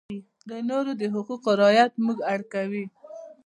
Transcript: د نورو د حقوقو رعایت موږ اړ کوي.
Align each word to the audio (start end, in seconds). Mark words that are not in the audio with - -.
د 0.49 0.51
نورو 0.69 0.91
د 1.01 1.03
حقوقو 1.13 1.49
رعایت 1.59 1.93
موږ 2.05 2.19
اړ 2.33 2.39
کوي. 2.53 2.85